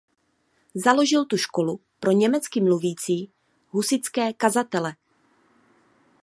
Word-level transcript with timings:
Založil 0.75 1.25
tu 1.25 1.37
školu 1.37 1.79
pro 1.99 2.11
německy 2.11 2.61
mluvící 2.61 3.31
husitské 3.71 4.33
kazatele. 4.33 4.95